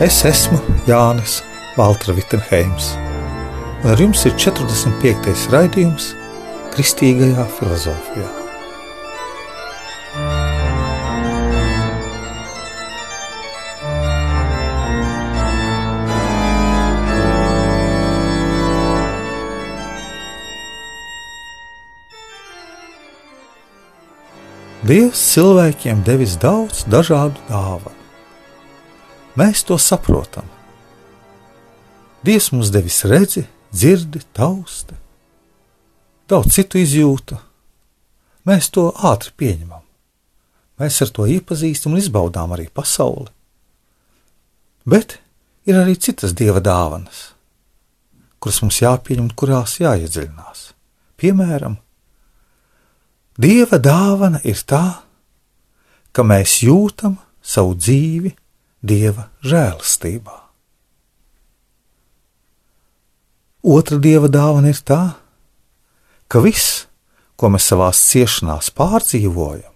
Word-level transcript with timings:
Es 0.00 0.22
esmu 0.24 0.56
Jānis 0.88 1.42
Valtra 1.76 2.14
Vitsenheims, 2.16 2.86
un 3.82 3.90
ar 3.92 4.00
jums 4.00 4.22
ir 4.24 4.32
45. 4.32 5.50
raidījums 5.52 6.06
Kristīgajā 6.72 7.44
filozofijā. 7.58 8.30
Dievs 24.88 25.28
cilvēkiem 25.36 26.00
devis 26.08 26.40
daudz 26.40 26.86
dažādu 26.88 27.50
dāvanu. 27.52 27.99
Mēs 29.38 29.62
to 29.66 29.78
saprotam. 29.78 30.46
Dievs 32.26 32.50
mums 32.52 32.72
devis 32.74 33.04
redzi, 33.06 33.44
dzirdi, 33.70 34.20
tausti, 34.34 34.96
daudz 36.28 36.56
citu 36.56 36.80
izjūtu. 36.82 37.38
Mēs 38.48 38.70
to 38.74 38.88
ātri 38.90 39.32
pieņemam. 39.38 39.84
Mēs 40.80 40.98
ar 41.04 41.12
to 41.14 41.26
iepazīstam 41.28 41.94
un 41.94 42.00
izbaudām 42.00 42.54
arī 42.56 42.66
pasauli. 42.72 43.28
Bet 44.88 45.18
ir 45.68 45.78
arī 45.78 45.94
citas 46.00 46.32
dieva 46.34 46.62
dāvanas, 46.64 47.30
kuras 48.40 48.60
mums 48.64 48.80
jāpieņem 48.80 49.28
un 49.28 49.34
kurās 49.36 49.76
jāiedziļinās. 49.82 50.62
Piemēram, 51.20 51.76
dieva 53.36 53.78
dāvana 53.78 54.40
ir 54.48 54.62
tā, 54.64 55.02
ka 56.16 56.24
mēs 56.26 56.62
jūtam 56.64 57.18
savu 57.44 57.76
dzīvi 57.76 58.32
dieva 58.82 59.28
žēlastībā. 59.44 60.36
Otra 63.60 63.98
dieva 64.00 64.30
dāvana 64.32 64.72
ir 64.72 64.80
tā, 64.80 65.02
ka 66.32 66.40
viss, 66.40 66.86
ko 67.36 67.50
mēs 67.52 67.68
savā 67.68 67.90
ciešanās 67.96 68.70
pārdzīvojam, 68.76 69.72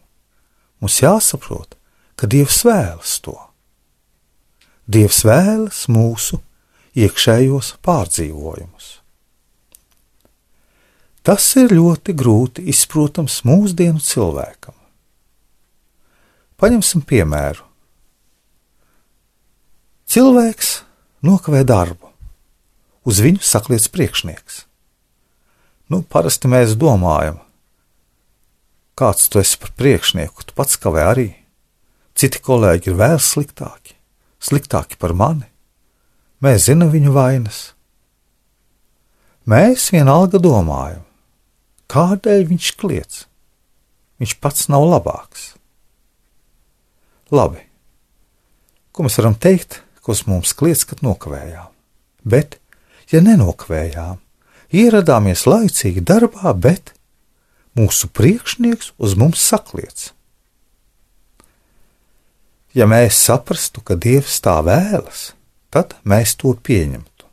mums 0.80 1.00
jāsaprot, 1.02 1.76
ka 2.16 2.28
Dievs 2.30 2.62
vēlas 2.64 3.18
to. 3.24 3.36
Dievs 4.88 5.22
vēlas 5.26 5.84
mūsu 5.92 6.40
iekšējos 6.96 7.74
pārdzīvojumus. 7.84 8.88
Tas 11.24 11.44
ir 11.56 11.72
ļoti 11.72 12.12
grūti 12.16 12.66
izprotams 12.68 13.40
mūsdienu 13.48 14.00
cilvēkam. 14.04 14.76
Paņemsim 16.60 17.04
piemēru 17.08 17.64
Cilvēks 20.04 20.82
nokavē 21.24 21.62
darbu, 21.64 22.10
uz 23.08 23.20
viņu 23.24 23.40
sakliec 23.40 23.86
priekšnieks. 23.88 24.64
Nu, 25.88 26.02
parasti 26.04 26.48
mēs 26.52 26.74
domājam, 26.80 27.38
kāds 29.00 29.30
tu 29.32 29.40
esi 29.40 29.56
par 29.60 29.72
priekšnieku, 29.78 30.44
tu 30.44 30.56
pats 30.56 30.76
kavē 30.80 31.06
arī. 31.12 31.28
Citi 32.14 32.40
kolēģi 32.44 32.92
ir 32.92 32.98
vēl 33.00 33.16
sliktāki, 33.18 33.96
sliktāki 34.44 35.00
par 35.00 35.16
mani. 35.16 35.48
Mēs 36.44 36.68
zinām 36.68 36.92
viņu 36.92 37.14
vainas. 37.14 37.62
Mēs 39.48 39.88
vienalga 39.92 40.38
domājam, 40.40 41.02
kādēļ 41.92 42.44
viņš 42.52 42.68
kliedz. 42.80 43.24
Viņš 44.20 44.36
pats 44.40 44.68
nav 44.72 44.84
labāks. 44.88 45.54
Labi, 47.34 47.64
ko 48.92 49.08
mēs 49.08 49.18
varam 49.18 49.34
teikt 49.40 49.80
kas 50.04 50.24
mums 50.28 50.52
kliedz, 50.56 50.84
kad 50.88 51.02
nokavējām. 51.04 51.70
Bet, 52.24 52.58
ja 53.12 53.20
nenokavējām, 53.24 54.20
ieradāmies 54.74 55.46
laicīgi 55.48 56.04
darbā, 56.04 56.52
bet 56.52 56.94
mūsu 57.78 58.10
priekšnieks 58.12 58.94
uz 58.98 59.16
mums 59.18 59.42
sakliec. 59.42 60.10
Ja 62.74 62.88
mēs 62.90 63.18
saprastu, 63.22 63.84
ka 63.86 63.94
Dievs 63.94 64.40
tā 64.42 64.56
vēlas, 64.66 65.32
tad 65.70 65.94
mēs 66.02 66.34
to 66.40 66.56
pieņemtu. 66.58 67.28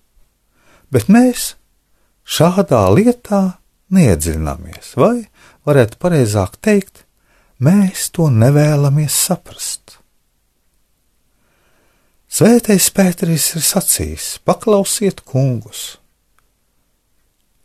Bet 0.94 1.08
mēs 1.10 1.56
šādā 2.28 2.84
lietā 2.94 3.58
neiedziļināmies, 3.92 4.94
vai 5.00 5.26
varētu 5.66 5.98
pareizāk 6.02 6.60
teikt, 6.62 7.06
mēs 7.58 8.10
to 8.14 8.30
nevēlamies 8.30 9.18
saprast. 9.28 10.01
Svētais 12.32 12.86
Pēteris 12.96 13.50
ir 13.60 13.64
sacījis: 13.68 14.26
paklausiet 14.48 15.20
kungus, 15.28 15.98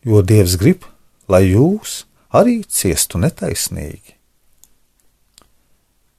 jo 0.02 0.22
Dievs 0.26 0.56
grib, 0.58 0.82
lai 1.30 1.44
jūs 1.52 2.00
arī 2.34 2.64
ciestu 2.66 3.20
netaisnīgi. 3.22 4.16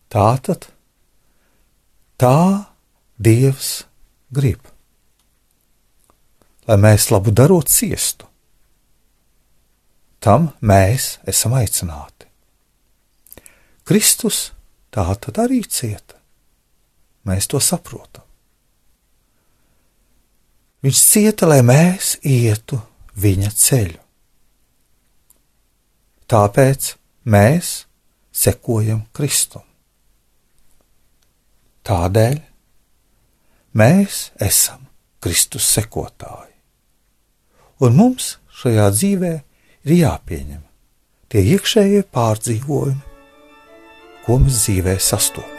Tātad 0.08 0.70
tā 2.16 2.72
Dievs 3.20 3.72
grib, 4.32 4.62
lai 6.72 6.78
mēs 6.80 7.10
labu 7.12 7.34
darot 7.36 7.68
ciestu. 7.68 8.30
Tam 10.24 10.54
mēs 10.64 11.18
esam 11.28 11.58
aicināti. 11.60 12.32
Kristus 13.84 14.54
tā 14.88 15.04
tad 15.20 15.44
arī 15.44 15.60
cieta. 15.68 16.16
Mēs 17.28 17.52
to 17.52 17.60
saprotam. 17.60 18.27
Viņš 20.86 21.00
cieta, 21.02 21.48
lai 21.50 21.64
mēs 21.66 22.18
ietu 22.22 22.78
viņa 23.18 23.50
ceļu. 23.58 24.02
Tāpēc 26.28 26.92
mēs 27.26 27.72
sekojam 28.36 29.06
Kristum. 29.16 29.64
Tādēļ 31.88 32.38
mēs 33.80 34.28
esam 34.44 34.86
Kristus 35.24 35.66
sekotāji. 35.72 36.54
Un 37.82 37.98
mums 37.98 38.36
šajā 38.62 38.88
dzīvē 38.94 39.34
ir 39.88 39.98
jāpieņem 40.02 40.64
tie 41.32 41.44
iekšējie 41.56 42.06
pārdzīvojumi, 42.14 43.20
ko 44.26 44.42
mēs 44.44 44.66
dzīvē 44.66 44.98
sastopam. 45.02 45.57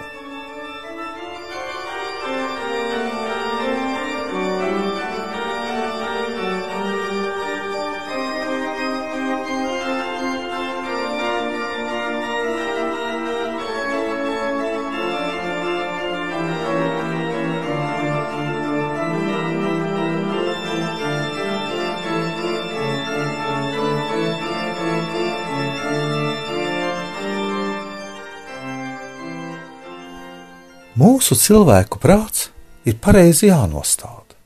Mūsu 31.19 31.35
cilvēku 31.35 31.99
prāts 31.99 32.45
ir 32.87 32.95
pareizi 33.03 33.49
jānostāda, 33.49 34.37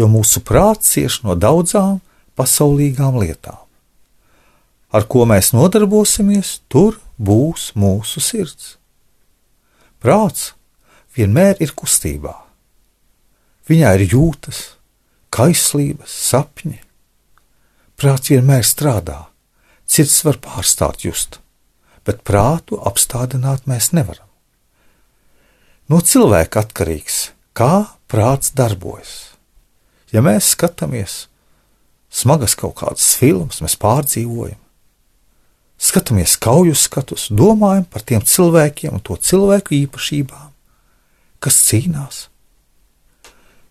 jo 0.00 0.06
mūsu 0.08 0.40
prāts 0.48 0.94
cieš 0.94 1.18
no 1.26 1.34
daudzām 1.36 1.98
pasaulīgām 2.40 3.18
lietām. 3.20 3.58
Ar 4.96 5.04
ko 5.04 5.26
mēs 5.28 5.52
nodarbosimies, 5.52 6.54
tur 6.72 6.96
būs 7.20 7.66
mūsu 7.76 8.24
sirds. 8.24 8.78
Prāts 10.00 10.54
vienmēr 11.20 11.60
ir 11.60 11.76
kustībā. 11.76 12.32
Viņā 13.68 13.92
ir 14.00 14.08
jūtas, 14.08 14.64
kaislības, 15.36 16.16
sapņi. 16.32 16.80
Prāts 18.00 18.32
vienmēr 18.32 18.64
strādā, 18.64 19.20
sirds 19.84 20.22
var 20.24 20.40
pārstāt 20.48 21.04
just, 21.04 21.42
bet 22.08 22.24
prātu 22.24 22.80
apstādināt 22.80 23.68
mēs 23.68 23.92
nevaram. 23.92 24.31
No 25.92 25.98
cilvēka 26.00 26.62
atkarīgs, 26.64 27.16
kā 27.52 27.84
prāts 28.08 28.54
darbojas. 28.56 29.34
Ja 30.08 30.22
mēs 30.24 30.54
skatāmies 30.54 31.26
smagas 32.08 32.54
kaut 32.56 32.78
kādas 32.80 33.10
filmas, 33.20 33.60
mēs 33.60 33.76
pārdzīvojam, 33.80 34.56
skatāmies 35.76 36.38
kauju 36.40 36.72
skatus, 36.80 37.26
domājam 37.28 37.84
par 37.92 38.06
tiem 38.08 38.24
cilvēkiem 38.24 38.96
un 38.96 39.04
to 39.04 39.18
cilvēku 39.20 39.76
īpašībām, 39.82 40.48
kas 41.44 41.60
cīnās. 41.68 42.24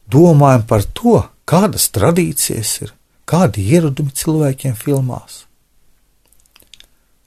Domājam 0.05 0.69
par 0.69 0.85
to, 0.93 1.17
kādas 1.49 1.89
tradīcijas 1.89 2.77
ir, 2.85 2.95
kādi 3.25 3.65
ieradumi 3.73 4.13
cilvēkiem 4.13 4.77
filmās. 4.77 5.47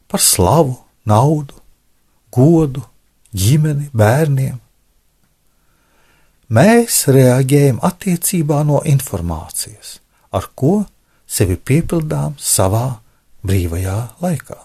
Par 0.07 0.23
slavu, 0.23 0.85
naudu, 1.03 1.59
godu, 2.31 2.87
ģimeni, 3.35 3.91
bērniem. 3.91 4.61
Mēs 6.53 7.07
reaģējam 7.09 7.79
attiecībā 7.81 8.61
no 8.69 8.83
informācijas, 8.85 9.99
ar 10.29 10.51
ko 10.53 10.85
sevi 11.25 11.57
piepildām 11.57 12.37
savā 12.37 13.01
brīvajā 13.45 13.97
laikā. 14.21 14.59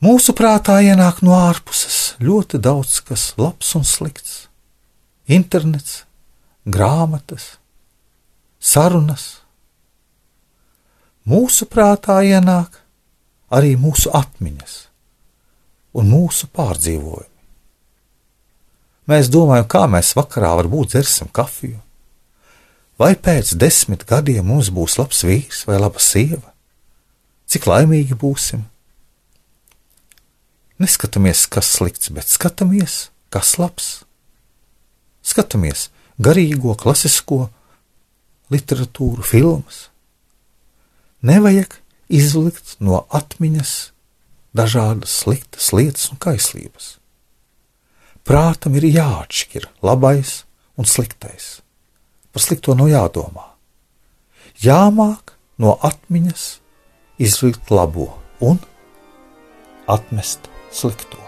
Mūsu 0.00 0.32
prātā 0.36 0.78
ienāk 0.84 1.22
no 1.24 1.36
ārpuses 1.36 2.16
ļoti 2.20 2.60
daudz 2.64 3.00
kas 3.04 3.30
labs 3.36 3.74
un 3.76 3.84
slikts. 3.84 4.46
Internets, 5.28 6.04
grāmatas, 6.64 7.56
sarunas. 8.60 9.40
Mūsu 11.26 11.66
prātā 11.68 12.20
ienāk 12.24 12.80
arī 13.52 13.74
mūsu 13.80 14.12
atmiņas 14.14 14.76
un 15.96 16.12
mūsu 16.12 16.48
pārdzīvojumi. 16.54 17.35
Mēs 19.06 19.30
domājam, 19.30 19.66
kā 19.70 19.84
mēs 19.90 20.14
vakarā 20.18 20.52
varbūt 20.58 20.94
dzersim 20.94 21.28
kafiju, 21.34 21.78
vai 22.98 23.14
pēc 23.14 23.54
desmit 23.60 24.06
gadiem 24.08 24.46
mums 24.50 24.72
būs 24.74 24.98
labs 24.98 25.22
vīrs 25.26 25.64
vai 25.68 25.78
laba 25.78 26.02
sieva, 26.02 26.50
cik 27.46 27.68
laimīgi 27.70 28.18
būsim 28.18 28.64
Neskatāmies, 30.76 31.46
kas 31.48 31.70
slikts, 31.72 32.10
bet 32.12 32.28
skatāmies, 32.28 33.08
kas 33.32 33.54
labs. 33.56 33.86
Skatāmies 35.24 35.86
garīgo, 36.20 36.74
klasisko 36.76 37.46
literatūru, 38.52 39.24
filmas. 39.24 39.86
Nevajag 41.24 41.78
izlikt 42.12 42.76
no 42.78 43.06
atmiņas 43.08 43.72
dažādas 44.56 45.16
sliktas 45.22 45.72
lietas 45.72 46.10
un 46.12 46.20
kaislības. 46.20 46.98
Prātam 48.26 48.74
ir 48.74 48.88
jāatšķir 48.90 49.68
labais 49.86 50.40
un 50.74 50.88
sliktais. 50.88 51.60
Par 52.34 52.42
slikto 52.42 52.74
nav 52.74 52.90
jādomā. 52.90 53.44
Jāmāk 54.58 55.36
no 55.62 55.76
atmiņas 55.86 56.48
izlikt 57.22 57.70
labo 57.70 58.08
un 58.42 58.58
atmest 59.86 60.50
slikto. 60.74 61.25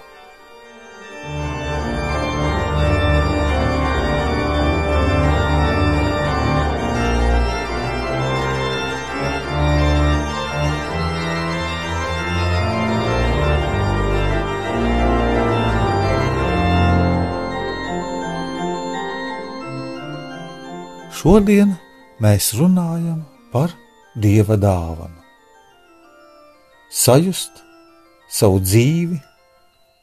Šodien 21.28 21.74
mēs 22.24 22.54
runājam 22.56 23.18
par 23.52 23.74
dieva 24.16 24.56
dāvanu. 24.56 25.18
Sajust 26.88 27.58
savu 28.32 28.62
dzīvi 28.64 29.18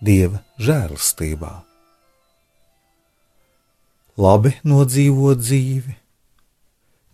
dieva 0.05 0.43
žēlastībā. 0.61 1.49
Labi 4.21 4.53
nodzīvot 4.69 5.41
dzīvi 5.41 5.95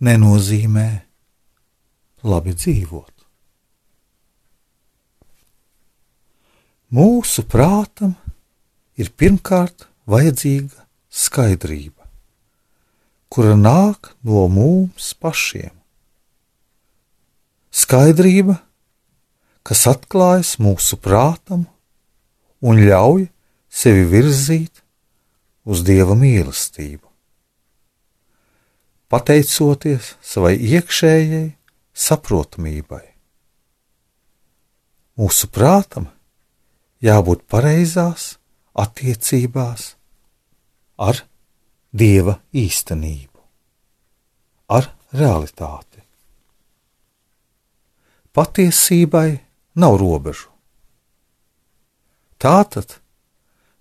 nenozīmē 0.04 0.86
labi 2.34 2.52
dzīvot. 2.52 3.26
Mūsu 7.00 7.46
prātam 7.48 8.12
ir 9.00 9.08
pirmkārt 9.16 9.88
vajadzīga 10.04 10.84
skaidrība, 11.08 12.01
kura 13.32 13.54
nāk 13.56 14.10
no 14.28 14.44
mums 14.52 15.14
pašiem. 15.16 15.72
Skaidrība, 17.72 18.58
kas 19.64 19.86
atklājas 19.88 20.58
mūsu 20.60 20.98
prātam 21.00 21.64
un 22.60 22.82
ļauj 22.84 23.30
sevi 23.72 24.04
virzīt 24.10 24.82
uz 25.64 25.80
dieva 25.86 26.12
mīlestību. 26.18 27.08
Pateicoties 29.08 30.12
savai 30.20 30.52
iekšējai 30.60 31.48
saprotamībai, 32.04 33.04
mūsu 35.16 35.48
prātam 35.52 36.12
jābūt 37.04 37.48
pareizās 37.48 38.34
attiecībās 38.76 39.94
ar 41.00 41.24
dieva 41.92 42.38
īstenību, 42.56 43.40
ar 44.72 44.88
realitāti. 45.12 46.00
Patiesībai 48.32 49.28
nav 49.76 49.98
robežu. 50.00 50.48
Tātad, 52.40 52.96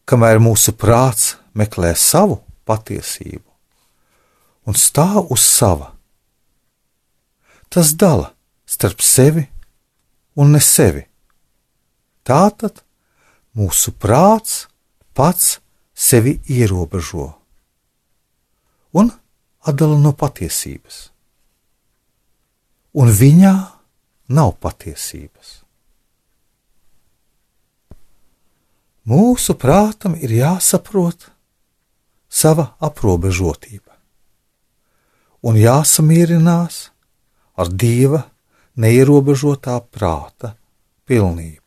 kamēr 0.05 0.41
mūsu 0.43 0.75
prāts 0.75 1.37
meklē 1.55 1.95
savu 1.95 2.41
patiesību 2.67 3.47
un 4.67 4.77
stāv 4.77 5.31
uz 5.33 5.41
sava, 5.41 5.93
tas 7.71 7.95
dala 7.97 8.29
starp 8.67 9.01
sevi 9.01 9.47
un 10.35 10.51
ne 10.53 10.61
sevi. 10.61 11.07
Tātad 12.27 12.83
mūsu 13.57 13.95
prāts 13.97 14.67
pats 15.17 15.57
sevi 15.95 16.37
ierobežo 16.51 17.40
un 18.93 19.11
atdala 19.67 19.97
no 20.01 20.11
patiesības, 20.17 21.09
un 22.97 23.11
viņā 23.11 23.55
nav 24.35 24.55
patiesības. 24.63 25.59
Mūsu 29.11 29.55
prātam 29.57 30.13
ir 30.15 30.33
jāsaprot 30.37 31.31
sava 32.29 32.71
aprobežotība 32.79 33.95
un 35.41 35.57
jāsamierinās 35.57 36.91
ar 37.57 37.71
dieva 37.73 38.21
neierobežotā 38.77 39.79
prāta 39.89 40.53
pilnību. 41.09 41.59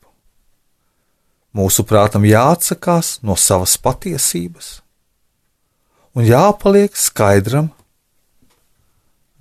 Mūsu 1.54 1.85
prātam 1.87 2.25
jāatsakās 2.26 3.19
no 3.23 3.37
savas 3.38 3.76
patiesības 3.83 4.84
un 6.14 6.26
jāpaliek 6.26 6.97
skaidram 6.97 7.71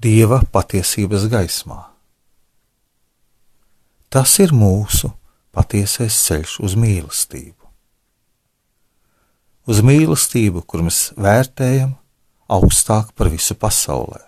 dieva 0.03 0.41
patiesības 0.51 1.29
gaismā. 1.31 1.81
Tas 4.13 4.37
ir 4.43 4.53
mūsu 4.53 5.09
patiesais 5.53 6.17
ceļš 6.27 6.59
uz 6.65 6.77
mīlestību 6.77 7.63
uz 9.69 9.79
mīlestību, 9.85 10.63
kur 10.67 10.83
mēs 10.85 11.13
vērtējam 11.19 11.95
augstāk 12.51 13.13
par 13.17 13.31
visu 13.31 13.55
pasaulē. 13.59 14.21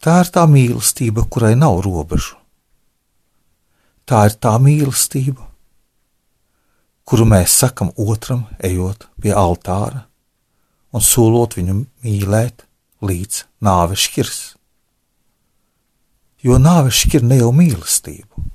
Tā 0.00 0.20
ir 0.22 0.30
tā 0.32 0.44
mīlestība, 0.48 1.26
kurai 1.28 1.54
nav 1.58 1.80
robežu. 1.84 2.36
Tā 4.06 4.26
ir 4.28 4.36
tā 4.38 4.54
mīlestība, 4.62 5.42
kuru 7.06 7.26
mēs 7.26 7.56
sakam 7.64 7.90
otram, 7.98 8.44
ejot 8.62 9.08
pie 9.22 9.34
altāra 9.34 10.04
un 10.96 11.04
solot 11.04 11.58
viņu 11.58 11.74
mīlēt 12.04 12.64
līdz 13.04 13.42
nāves 13.66 14.06
šķirs. 14.06 14.40
Jo 16.46 16.56
nāve 16.62 16.92
šķir 16.94 17.26
ne 17.26 17.40
jau 17.40 17.50
mīlestību, 17.52 18.46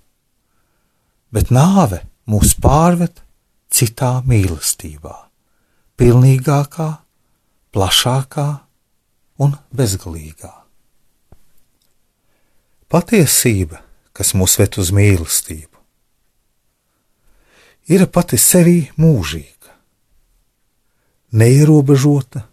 bet 1.34 1.52
nāve 1.54 2.02
mūs 2.32 2.56
pārved 2.62 3.22
citā 3.72 4.14
mīlestībā, 4.26 5.14
pilnīgākā, 6.00 6.90
plašākā 7.76 8.48
un 9.44 9.56
bezgalīgā. 9.76 10.54
Patiesība, 12.92 13.80
kas 14.12 14.34
mūs 14.36 14.58
ved 14.60 14.76
uz 14.82 14.92
mīlestību, 14.96 15.78
ir 17.92 18.08
pati 18.12 18.40
sevī 18.40 18.80
mūžīga, 19.00 19.61
neierobežota 21.32 22.46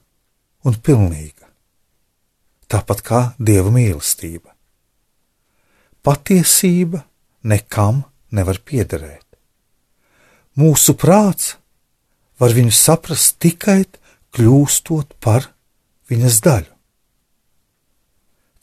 un 0.67 0.77
pilnīga, 0.79 1.49
tāpat 2.71 3.03
kā 3.03 3.21
dieva 3.39 3.73
mīlestība. 3.75 4.55
Patiesība 6.03 7.03
nekam 7.43 8.05
nevar 8.31 8.61
piederēt. 8.65 9.25
Mūsu 10.59 10.95
prāts 10.99 11.57
var 12.39 12.55
viņu 12.55 12.75
saprast 12.75 13.39
tikai 13.43 13.85
kļūstot 14.35 15.15
par 15.23 15.51
viņas 16.11 16.41
daļu. 16.47 16.73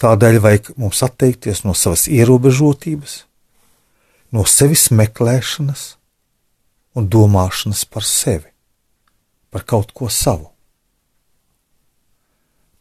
Tādēļ 0.01 0.39
vajag 0.43 0.73
mums 0.79 0.99
atteikties 1.05 1.63
no 1.63 1.73
savas 1.75 2.07
ierobežotības, 2.11 3.23
no 4.35 4.43
sevis 4.43 4.89
meklēšanas 4.91 5.85
un 6.99 7.07
domāšanas 7.11 7.85
par 7.87 8.03
sevi, 8.07 8.51
par 9.55 9.63
kaut 9.63 9.93
ko 9.95 10.09
savu. 10.11 10.49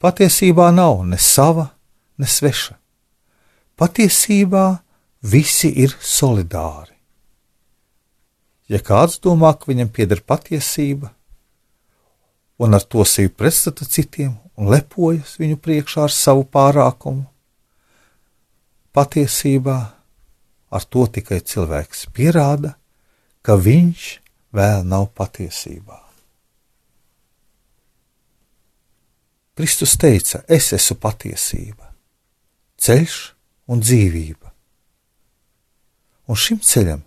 Patiesībā 0.03 0.73
nav 0.75 1.05
ne 1.07 1.21
sava, 1.23 1.69
ne 2.19 2.27
sveša. 2.27 2.75
Patiesībā 3.79 4.65
visi 5.23 5.71
ir 5.85 5.95
solidāri. 6.03 6.97
Ja 8.67 8.83
kāds 8.83 9.21
domā, 9.23 9.55
ka 9.55 9.71
viņam 9.71 9.95
pieder 9.95 10.25
patiesība, 10.27 11.13
un 12.59 12.75
ar 12.75 12.83
to 12.83 13.07
sevi 13.07 13.31
pretstata 13.31 13.87
citiem 13.87 14.35
un 14.59 14.75
lepojas 14.75 15.39
viņu 15.39 15.63
priekšā 15.63 16.09
ar 16.09 16.15
savu 16.19 16.43
pārākumu, 16.43 17.29
patiesībā 18.91 19.79
ar 20.75 20.91
to 20.91 21.07
tikai 21.07 21.39
cilvēks 21.39 22.09
pierāda, 22.11 22.75
ka 23.47 23.55
viņš 23.55 24.09
vēl 24.51 24.83
nav 24.91 25.13
patiesībā. 25.15 26.04
Kristus 29.55 29.95
teica: 29.97 30.43
Es 30.49 30.73
esmu 30.75 30.99
patiesība, 31.03 31.93
ceļš 32.83 33.19
un 33.71 33.83
dzīvība. 33.83 34.51
Un 36.27 36.41
šim 36.41 36.59
ceļam 36.65 37.05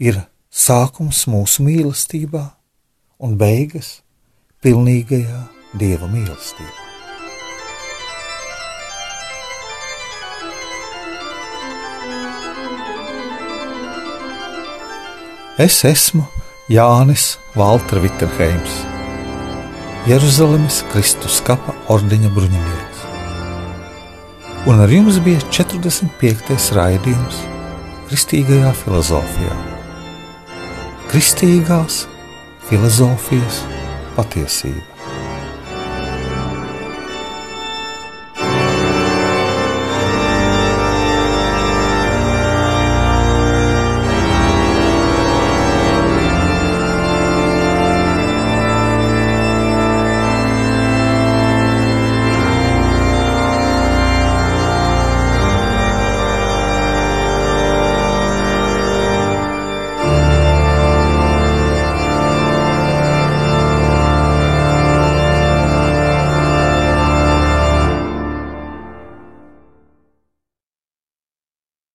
ir 0.00 0.22
sākums 0.48 1.26
mūsu 1.28 1.66
mīlestībā 1.66 2.44
un 3.26 3.36
beigas 3.36 3.98
pilnīgajā 4.64 5.42
dieva 5.76 6.08
mīlestībā. 6.08 6.80
Es 15.60 15.84
esmu 15.86 16.24
Jānis 16.66 17.36
Valtra 17.54 18.00
Vitsenheims, 18.02 18.93
Jeruzalemes 20.04 20.82
Kristus 20.92 21.38
kapa 21.44 21.72
ordeņa 21.92 22.32
bruņinieks. 22.34 23.04
Un 24.68 24.82
ar 24.84 24.92
jums 24.92 25.20
bija 25.24 25.40
45. 25.52 26.58
raidījums 26.76 27.44
Kristīgajā 28.08 28.74
filozofijā 28.84 29.62
kristīgās 31.14 32.08
filozofijas 32.66 33.60
patiesība. 34.16 34.93